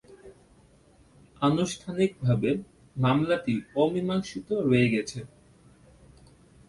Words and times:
আনুষ্ঠানিকভাবে, 1.41 2.49
মামলাটি 2.95 3.55
অমীমাংসিত 3.75 4.47
রয়ে 4.67 4.87
গেছে। 4.93 5.19